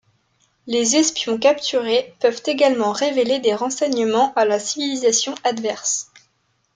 [0.65, 6.09] Les espions capturés peuvent également révéler des renseignements à la civilisation adverse.